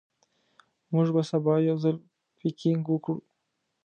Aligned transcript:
موږ 0.93 1.07
به 1.15 1.21
سبا 1.31 1.53
یو 1.67 1.77
ځای 1.83 1.95
پکنیک 2.39 2.85
وکړو. 2.89 3.15